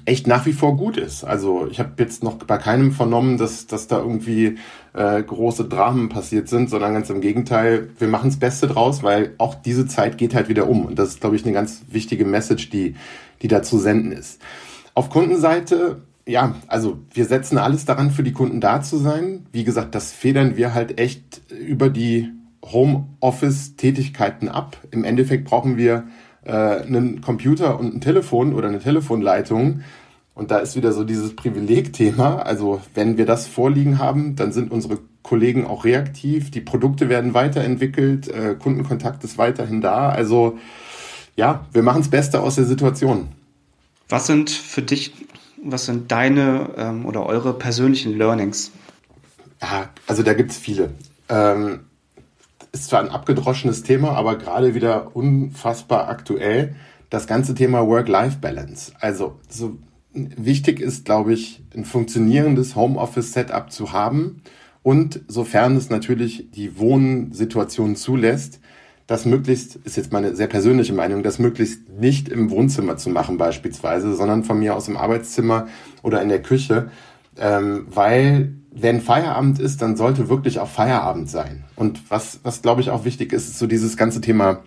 echt 0.04 0.26
nach 0.26 0.44
wie 0.44 0.52
vor 0.52 0.76
gut 0.76 0.98
ist. 0.98 1.24
Also 1.24 1.66
ich 1.70 1.78
habe 1.78 1.92
jetzt 1.98 2.22
noch 2.22 2.34
bei 2.34 2.58
keinem 2.58 2.92
vernommen, 2.92 3.38
dass, 3.38 3.66
dass 3.66 3.86
da 3.86 3.98
irgendwie 3.98 4.58
äh, 4.92 5.22
große 5.22 5.64
Dramen 5.64 6.10
passiert 6.10 6.48
sind, 6.48 6.68
sondern 6.68 6.92
ganz 6.92 7.08
im 7.08 7.22
Gegenteil, 7.22 7.88
wir 7.98 8.08
machen 8.08 8.28
das 8.28 8.38
Beste 8.38 8.66
draus, 8.66 9.02
weil 9.02 9.34
auch 9.38 9.54
diese 9.54 9.86
Zeit 9.86 10.18
geht 10.18 10.34
halt 10.34 10.50
wieder 10.50 10.68
um. 10.68 10.84
Und 10.84 10.98
das 10.98 11.08
ist, 11.08 11.20
glaube 11.20 11.36
ich, 11.36 11.44
eine 11.44 11.54
ganz 11.54 11.82
wichtige 11.88 12.26
Message, 12.26 12.68
die, 12.68 12.96
die 13.40 13.48
da 13.48 13.62
zu 13.62 13.78
senden 13.78 14.12
ist. 14.12 14.42
Auf 14.94 15.08
Kundenseite, 15.08 16.02
ja, 16.26 16.54
also 16.68 16.98
wir 17.12 17.26
setzen 17.26 17.58
alles 17.58 17.84
daran, 17.84 18.10
für 18.10 18.22
die 18.22 18.32
Kunden 18.32 18.60
da 18.60 18.82
zu 18.82 18.96
sein. 18.96 19.46
Wie 19.52 19.64
gesagt, 19.64 19.94
das 19.94 20.12
federn 20.12 20.56
wir 20.56 20.74
halt 20.74 20.98
echt 20.98 21.42
über 21.50 21.90
die 21.90 22.30
Homeoffice-Tätigkeiten 22.64 24.48
ab. 24.48 24.78
Im 24.90 25.04
Endeffekt 25.04 25.44
brauchen 25.44 25.76
wir 25.76 26.04
äh, 26.44 26.52
einen 26.52 27.20
Computer 27.20 27.78
und 27.78 27.94
ein 27.94 28.00
Telefon 28.00 28.54
oder 28.54 28.68
eine 28.68 28.78
Telefonleitung. 28.78 29.82
Und 30.34 30.50
da 30.50 30.58
ist 30.58 30.74
wieder 30.74 30.92
so 30.92 31.04
dieses 31.04 31.36
Privilegthema. 31.36 32.36
Also 32.36 32.80
wenn 32.94 33.18
wir 33.18 33.26
das 33.26 33.46
vorliegen 33.46 33.98
haben, 33.98 34.34
dann 34.34 34.52
sind 34.52 34.72
unsere 34.72 34.98
Kollegen 35.22 35.66
auch 35.66 35.84
reaktiv. 35.84 36.50
Die 36.50 36.60
Produkte 36.60 37.08
werden 37.08 37.34
weiterentwickelt, 37.34 38.28
äh, 38.28 38.56
Kundenkontakt 38.58 39.24
ist 39.24 39.38
weiterhin 39.38 39.80
da. 39.80 40.08
Also 40.08 40.58
ja, 41.36 41.66
wir 41.72 41.82
machen 41.82 42.02
das 42.02 42.10
Beste 42.10 42.40
aus 42.40 42.56
der 42.56 42.64
Situation. 42.64 43.28
Was 44.08 44.26
sind 44.26 44.50
für 44.50 44.82
dich, 44.82 45.12
was 45.64 45.86
sind 45.86 46.12
deine 46.12 46.70
ähm, 46.76 47.06
oder 47.06 47.26
eure 47.26 47.54
persönlichen 47.54 48.16
Learnings? 48.16 48.70
Ja, 49.60 49.88
also 50.06 50.22
da 50.22 50.34
gibt 50.34 50.50
es 50.50 50.58
viele. 50.58 50.90
Ähm, 51.28 51.80
ist 52.72 52.88
zwar 52.88 53.00
ein 53.00 53.08
abgedroschenes 53.08 53.82
Thema, 53.82 54.12
aber 54.12 54.36
gerade 54.36 54.74
wieder 54.74 55.16
unfassbar 55.16 56.08
aktuell. 56.08 56.74
Das 57.08 57.26
ganze 57.26 57.54
Thema 57.54 57.86
Work-Life-Balance. 57.86 58.92
Also 59.00 59.38
so 59.48 59.78
wichtig 60.12 60.80
ist, 60.80 61.04
glaube 61.04 61.32
ich, 61.32 61.62
ein 61.74 61.84
funktionierendes 61.84 62.76
Homeoffice-Setup 62.76 63.70
zu 63.70 63.92
haben 63.92 64.42
und 64.82 65.22
sofern 65.28 65.76
es 65.76 65.88
natürlich 65.88 66.50
die 66.50 66.78
Wohnsituation 66.78 67.96
zulässt, 67.96 68.60
das 69.06 69.26
möglichst, 69.26 69.76
ist 69.76 69.96
jetzt 69.96 70.12
meine 70.12 70.34
sehr 70.34 70.46
persönliche 70.46 70.94
Meinung, 70.94 71.22
das 71.22 71.38
möglichst 71.38 71.88
nicht 71.90 72.28
im 72.28 72.50
Wohnzimmer 72.50 72.96
zu 72.96 73.10
machen 73.10 73.36
beispielsweise, 73.36 74.14
sondern 74.14 74.44
von 74.44 74.58
mir 74.58 74.74
aus 74.74 74.88
im 74.88 74.96
Arbeitszimmer 74.96 75.68
oder 76.02 76.22
in 76.22 76.30
der 76.30 76.42
Küche, 76.42 76.90
ähm, 77.36 77.86
weil 77.90 78.54
wenn 78.70 79.00
Feierabend 79.00 79.60
ist, 79.60 79.82
dann 79.82 79.96
sollte 79.96 80.28
wirklich 80.28 80.58
auch 80.58 80.68
Feierabend 80.68 81.30
sein. 81.30 81.64
Und 81.76 82.10
was, 82.10 82.40
was 82.42 82.62
glaube 82.62 82.80
ich 82.80 82.90
auch 82.90 83.04
wichtig 83.04 83.32
ist, 83.32 83.48
ist 83.48 83.58
so 83.58 83.66
dieses 83.66 83.96
ganze 83.96 84.20
Thema 84.20 84.64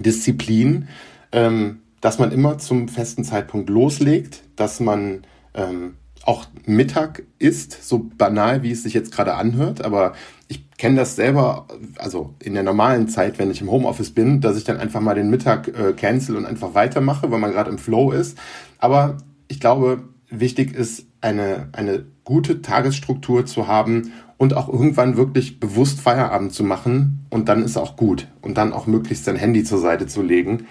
Disziplin, 0.00 0.88
ähm, 1.32 1.80
dass 2.00 2.18
man 2.18 2.32
immer 2.32 2.58
zum 2.58 2.88
festen 2.88 3.24
Zeitpunkt 3.24 3.68
loslegt, 3.68 4.42
dass 4.56 4.80
man 4.80 5.22
ähm, 5.54 5.94
auch 6.26 6.46
Mittag 6.66 7.22
isst, 7.38 7.88
so 7.88 8.10
banal, 8.18 8.62
wie 8.62 8.72
es 8.72 8.82
sich 8.82 8.94
jetzt 8.94 9.12
gerade 9.12 9.34
anhört, 9.34 9.84
aber 9.84 10.12
ich 10.48 10.68
kenne 10.76 10.96
das 10.96 11.16
selber, 11.16 11.66
also 11.96 12.34
in 12.42 12.54
der 12.54 12.62
normalen 12.62 13.08
Zeit, 13.08 13.38
wenn 13.38 13.50
ich 13.50 13.60
im 13.60 13.70
Homeoffice 13.70 14.10
bin, 14.10 14.40
dass 14.40 14.56
ich 14.56 14.64
dann 14.64 14.76
einfach 14.76 15.00
mal 15.00 15.14
den 15.14 15.30
Mittag 15.30 15.68
äh, 15.68 15.92
cancel 15.92 16.36
und 16.36 16.44
einfach 16.44 16.74
weitermache, 16.74 17.30
weil 17.30 17.38
man 17.38 17.52
gerade 17.52 17.70
im 17.70 17.78
Flow 17.78 18.10
ist. 18.10 18.36
Aber 18.78 19.18
ich 19.48 19.60
glaube, 19.60 20.02
wichtig 20.28 20.74
ist, 20.74 21.06
eine, 21.20 21.68
eine 21.72 22.04
gute 22.24 22.60
Tagesstruktur 22.60 23.46
zu 23.46 23.68
haben 23.68 24.12
und 24.36 24.54
auch 24.54 24.68
irgendwann 24.68 25.16
wirklich 25.16 25.60
bewusst 25.60 26.00
Feierabend 26.00 26.52
zu 26.52 26.62
machen 26.62 27.26
und 27.30 27.48
dann 27.48 27.62
ist 27.62 27.76
auch 27.76 27.96
gut 27.96 28.28
und 28.42 28.58
dann 28.58 28.72
auch 28.72 28.86
möglichst 28.86 29.24
sein 29.24 29.36
Handy 29.36 29.64
zur 29.64 29.78
Seite 29.78 30.06
zu 30.06 30.22
legen. 30.22 30.66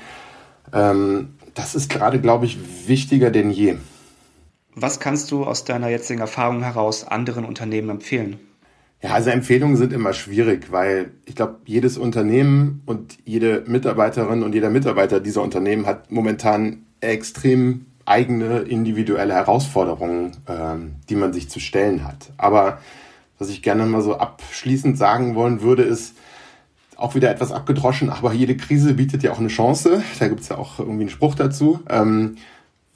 Ähm, 0.74 1.30
das 1.54 1.76
ist 1.76 1.90
gerade, 1.90 2.20
glaube 2.20 2.46
ich, 2.46 2.60
wichtiger 2.88 3.32
denn 3.32 3.50
je. 3.50 3.78
Was 4.76 5.00
kannst 5.00 5.32
du 5.32 5.46
aus 5.46 5.64
deiner 5.64 5.88
jetzigen 5.88 6.20
Erfahrung 6.20 6.62
heraus 6.62 7.08
anderen 7.08 7.46
Unternehmen 7.46 7.90
empfehlen? 7.90 8.40
Ja, 9.02 9.12
also 9.12 9.30
Empfehlungen 9.30 9.78
sind 9.78 9.94
immer 9.94 10.14
schwierig, 10.14 10.72
weil 10.72 11.12
ich 11.26 11.36
glaube, 11.36 11.58
jedes 11.66 11.98
Unternehmen 11.98 12.82
und 12.86 13.18
jede 13.24 13.64
Mitarbeiterin 13.68 14.44
und 14.44 14.54
jeder 14.54 14.70
Mitarbeiter 14.70 15.20
dieser 15.20 15.44
Unternehmen 15.44 15.86
hat 15.86 16.12
momentan 16.12 16.84
extrem 17.02 17.86
eigene 18.06 18.60
individuelle 18.60 19.34
Herausforderungen, 19.34 20.38
ähm, 20.48 20.96
die 21.10 21.16
man 21.16 21.34
sich 21.34 21.50
zu 21.50 21.60
stellen 21.60 22.04
hat. 22.06 22.32
Aber 22.38 22.80
was 23.40 23.50
ich 23.50 23.62
gerne 23.62 23.86
mal 23.86 24.02
so 24.02 24.18
abschließend 24.18 24.98
sagen 24.98 25.36
wollen 25.36 25.62
würde, 25.62 25.84
ist 25.84 26.16
auch 26.98 27.16
wieder 27.16 27.30
etwas 27.30 27.52
abgedroschen, 27.52 28.10
aber 28.10 28.34
jede 28.34 28.56
Krise 28.56 28.94
bietet 28.94 29.24
ja 29.24 29.32
auch 29.32 29.40
eine 29.40 29.50
Chance. 29.50 30.02
Da 30.20 30.28
gibt 30.28 30.42
es 30.42 30.50
ja 30.50 30.58
auch 30.58 30.80
irgendwie 30.80 31.02
einen 31.02 31.10
Spruch 31.10 31.36
dazu. 31.36 31.82
Ähm, 31.90 32.38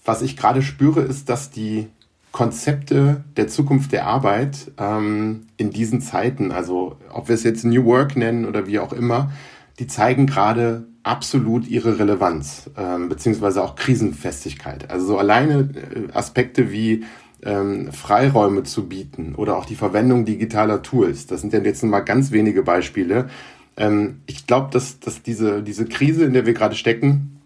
was 0.04 0.22
ich 0.22 0.38
gerade 0.38 0.62
spüre, 0.62 1.02
ist, 1.02 1.30
dass 1.30 1.52
die 1.52 1.88
Konzepte 2.32 3.24
der 3.38 3.48
Zukunft 3.48 3.92
der 3.92 4.06
Arbeit 4.06 4.72
ähm, 4.78 5.48
in 5.58 5.72
diesen 5.72 6.02
Zeiten, 6.02 6.52
also 6.52 6.98
ob 7.12 7.28
wir 7.28 7.36
es 7.36 7.44
jetzt 7.44 7.66
New 7.66 7.86
Work 7.86 8.16
nennen 8.16 8.46
oder 8.46 8.68
wie 8.68 8.80
auch 8.80 8.94
immer, 8.94 9.32
die 9.80 9.88
zeigen 9.88 10.28
gerade 10.28 10.86
absolut 11.04 11.68
ihre 11.68 11.98
Relevanz, 11.98 12.70
ähm, 12.78 13.10
beziehungsweise 13.10 13.64
auch 13.64 13.76
Krisenfestigkeit. 13.76 14.92
Also 14.92 15.08
so 15.08 15.18
alleine 15.18 15.70
äh, 15.74 16.12
Aspekte 16.14 16.72
wie 16.72 17.04
ähm, 17.44 17.92
Freiräume 17.92 18.64
zu 18.64 18.88
bieten 18.88 19.34
oder 19.36 19.58
auch 19.58 19.66
die 19.66 19.76
Verwendung 19.76 20.26
digitaler 20.26 20.82
Tools. 20.82 21.26
Das 21.26 21.42
sind 21.42 21.54
ja 21.54 21.60
jetzt 21.62 21.84
mal 21.84 22.02
ganz 22.02 22.32
wenige 22.32 22.64
Beispiele. 22.64 23.30
Ähm, 23.78 24.20
ich 24.28 24.46
glaube, 24.46 24.70
dass, 24.72 25.00
dass 25.00 25.24
diese, 25.24 25.64
diese 25.64 25.86
Krise, 25.86 26.26
in 26.26 26.34
der 26.34 26.46
wir 26.46 26.54
gerade 26.54 26.76
stecken, 26.76 27.39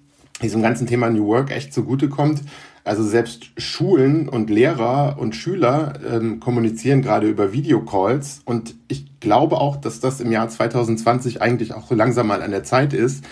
diesem 0.43 0.61
ganzen 0.61 0.85
Thema 0.87 1.09
New 1.09 1.27
Work 1.27 1.51
echt 1.51 1.73
zugutekommt. 1.73 2.41
Also 2.85 3.03
selbst 3.03 3.45
Schulen 3.57 4.27
und 4.27 4.49
Lehrer 4.49 5.15
und 5.17 5.35
Schüler 5.35 5.93
ähm, 6.07 6.39
kommunizieren 6.41 7.01
gerade 7.01 7.29
über 7.29 7.53
Videocalls 7.53 8.41
und 8.43 8.75
ich 8.89 9.19
glaube 9.21 9.57
auch, 9.57 9.77
dass 9.77 10.01
das 10.01 10.19
im 10.19 10.33
Jahr 10.33 10.49
2020 10.49 11.41
eigentlich 11.41 11.73
auch 11.73 11.87
so 11.87 11.95
langsam 11.95 12.27
mal 12.27 12.41
an 12.41 12.51
der 12.51 12.63
Zeit 12.63 12.93
ist. 12.93 13.23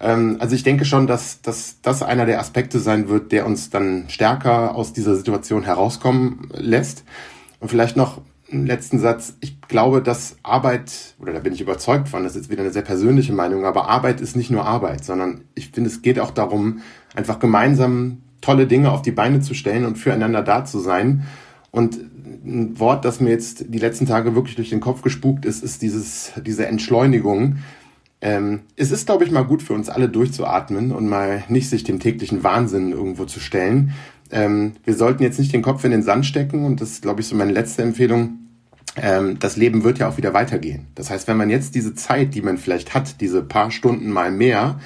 Ähm, 0.00 0.36
also 0.40 0.54
ich 0.54 0.62
denke 0.62 0.84
schon, 0.84 1.06
dass, 1.06 1.40
dass 1.40 1.80
das 1.80 2.02
einer 2.02 2.26
der 2.26 2.38
Aspekte 2.38 2.78
sein 2.78 3.08
wird, 3.08 3.32
der 3.32 3.46
uns 3.46 3.70
dann 3.70 4.04
stärker 4.08 4.74
aus 4.74 4.92
dieser 4.92 5.16
Situation 5.16 5.62
herauskommen 5.62 6.50
lässt. 6.52 7.04
Und 7.60 7.68
vielleicht 7.68 7.96
noch 7.96 8.20
einen 8.50 8.66
letzten 8.66 8.98
Satz. 8.98 9.36
Ich 9.40 9.60
glaube, 9.62 10.02
dass 10.02 10.36
Arbeit, 10.42 11.14
oder 11.20 11.32
da 11.32 11.40
bin 11.40 11.52
ich 11.52 11.60
überzeugt 11.60 12.08
von, 12.08 12.24
das 12.24 12.36
ist 12.36 12.50
wieder 12.50 12.62
eine 12.62 12.72
sehr 12.72 12.82
persönliche 12.82 13.32
Meinung, 13.32 13.64
aber 13.64 13.88
Arbeit 13.88 14.20
ist 14.20 14.36
nicht 14.36 14.50
nur 14.50 14.64
Arbeit, 14.64 15.04
sondern 15.04 15.42
ich 15.54 15.70
finde, 15.70 15.90
es 15.90 16.02
geht 16.02 16.18
auch 16.18 16.30
darum, 16.30 16.80
einfach 17.14 17.38
gemeinsam 17.38 18.18
tolle 18.40 18.66
Dinge 18.66 18.90
auf 18.90 19.02
die 19.02 19.10
Beine 19.10 19.40
zu 19.40 19.54
stellen 19.54 19.84
und 19.84 19.98
füreinander 19.98 20.42
da 20.42 20.64
zu 20.64 20.78
sein. 20.78 21.24
Und 21.70 21.98
ein 22.44 22.78
Wort, 22.78 23.04
das 23.04 23.20
mir 23.20 23.30
jetzt 23.30 23.66
die 23.68 23.78
letzten 23.78 24.06
Tage 24.06 24.34
wirklich 24.34 24.56
durch 24.56 24.70
den 24.70 24.80
Kopf 24.80 25.02
gespukt 25.02 25.44
ist, 25.44 25.62
ist 25.62 25.82
dieses, 25.82 26.32
diese 26.46 26.66
Entschleunigung. 26.66 27.58
Ähm, 28.20 28.60
es 28.76 28.90
ist, 28.90 29.06
glaube 29.06 29.24
ich, 29.24 29.30
mal 29.30 29.44
gut 29.44 29.62
für 29.62 29.74
uns 29.74 29.88
alle 29.88 30.08
durchzuatmen 30.08 30.92
und 30.92 31.08
mal 31.08 31.44
nicht 31.48 31.68
sich 31.68 31.84
dem 31.84 32.00
täglichen 32.00 32.42
Wahnsinn 32.42 32.92
irgendwo 32.92 33.26
zu 33.26 33.38
stellen. 33.38 33.92
Ähm, 34.30 34.72
wir 34.84 34.94
sollten 34.94 35.22
jetzt 35.22 35.38
nicht 35.38 35.52
den 35.52 35.62
Kopf 35.62 35.84
in 35.84 35.90
den 35.90 36.02
Sand 36.02 36.26
stecken 36.26 36.64
und 36.64 36.80
das 36.80 36.90
ist, 36.90 37.02
glaube 37.02 37.20
ich, 37.20 37.28
so 37.28 37.36
meine 37.36 37.52
letzte 37.52 37.82
Empfehlung. 37.82 38.38
Ähm, 38.96 39.38
das 39.38 39.56
Leben 39.56 39.84
wird 39.84 39.98
ja 39.98 40.08
auch 40.08 40.16
wieder 40.16 40.34
weitergehen. 40.34 40.86
Das 40.94 41.10
heißt, 41.10 41.28
wenn 41.28 41.36
man 41.36 41.50
jetzt 41.50 41.74
diese 41.74 41.94
Zeit, 41.94 42.34
die 42.34 42.42
man 42.42 42.58
vielleicht 42.58 42.94
hat, 42.94 43.20
diese 43.20 43.42
paar 43.42 43.70
Stunden 43.70 44.10
mal 44.10 44.30
mehr, 44.30 44.80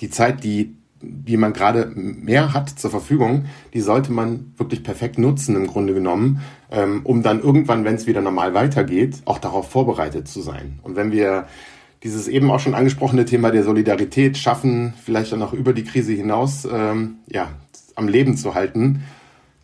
die 0.00 0.10
Zeit, 0.10 0.44
die 0.44 0.76
die 1.06 1.36
man 1.36 1.52
gerade 1.52 1.92
mehr 1.94 2.54
hat 2.54 2.70
zur 2.70 2.90
Verfügung, 2.90 3.46
die 3.72 3.80
sollte 3.80 4.12
man 4.12 4.52
wirklich 4.56 4.82
perfekt 4.82 5.18
nutzen 5.18 5.56
im 5.56 5.66
Grunde 5.66 5.94
genommen, 5.94 6.40
ähm, 6.70 7.00
um 7.04 7.22
dann 7.22 7.40
irgendwann, 7.40 7.84
wenn 7.84 7.94
es 7.94 8.06
wieder 8.06 8.20
normal 8.20 8.54
weitergeht, 8.54 9.16
auch 9.24 9.38
darauf 9.38 9.70
vorbereitet 9.70 10.28
zu 10.28 10.40
sein. 10.40 10.78
Und 10.82 10.96
wenn 10.96 11.12
wir 11.12 11.46
dieses 12.02 12.28
eben 12.28 12.50
auch 12.50 12.60
schon 12.60 12.74
angesprochene 12.74 13.24
Thema 13.24 13.50
der 13.50 13.64
Solidarität 13.64 14.36
schaffen, 14.36 14.94
vielleicht 15.02 15.32
dann 15.32 15.42
auch 15.42 15.52
über 15.52 15.72
die 15.72 15.84
Krise 15.84 16.12
hinaus 16.12 16.66
ähm, 16.70 17.16
ja, 17.26 17.48
am 17.94 18.08
Leben 18.08 18.36
zu 18.36 18.54
halten, 18.54 19.04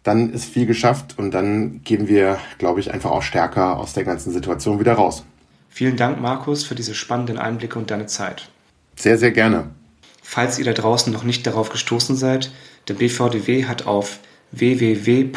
dann 0.03 0.33
ist 0.33 0.45
viel 0.47 0.67
geschafft 0.67 1.19
und 1.19 1.33
dann 1.33 1.83
gehen 1.85 2.09
wir, 2.09 2.39
glaube 2.59 2.81
ich, 2.81 2.91
einfach 2.93 3.11
auch 3.11 3.23
stärker 3.23 3.79
aus 3.79 3.93
der 3.93 4.05
ganzen 4.05 4.33
Situation 4.33 4.81
wieder 4.81 4.95
raus. 4.95 5.25
Vielen 5.69 5.97
Dank, 5.97 6.21
Markus, 6.21 6.65
für 6.65 6.75
diese 6.75 6.95
spannenden 6.95 7.39
Einblicke 7.39 7.79
und 7.79 7.91
deine 7.91 8.07
Zeit. 8.07 8.49
Sehr, 8.97 9.19
sehr 9.19 9.31
gerne. 9.31 9.71
Falls 10.23 10.59
ihr 10.59 10.65
da 10.65 10.73
draußen 10.73 11.13
noch 11.13 11.25
nicht 11.25 11.47
darauf 11.47 11.71
gestoßen 11.71 12.17
seid, 12.17 12.51
der 12.89 12.95
BVDW 12.95 13.67
hat 13.67 13.87
auf 13.87 14.21
www.bvdw.org 14.53 15.31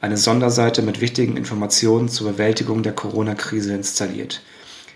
eine 0.00 0.16
Sonderseite 0.16 0.80
mit 0.82 1.00
wichtigen 1.00 1.36
Informationen 1.36 2.08
zur 2.08 2.32
Bewältigung 2.32 2.82
der 2.82 2.92
Corona-Krise 2.92 3.74
installiert. 3.74 4.40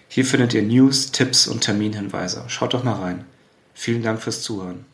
Hier 0.09 0.25
findet 0.25 0.55
ihr 0.55 0.63
News, 0.63 1.13
Tipps 1.13 1.47
und 1.47 1.61
Terminhinweise. 1.63 2.45
Schaut 2.49 2.73
doch 2.73 2.85
mal 2.85 2.95
rein. 2.95 3.25
Vielen 3.75 4.03
Dank 4.03 4.23
fürs 4.23 4.43
Zuhören. 4.43 4.87